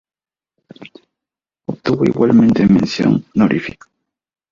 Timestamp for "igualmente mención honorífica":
2.05-3.85